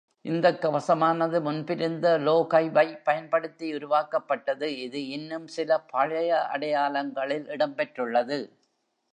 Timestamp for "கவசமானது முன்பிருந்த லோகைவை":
0.63-3.03